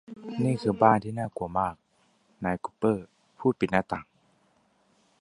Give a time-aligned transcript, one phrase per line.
[0.43, 1.75] นี่คือบ้านที่น่ากลัวมาก
[2.43, 3.05] นายกุปเปอร์
[3.39, 4.05] พูดปิดหน้าต่าง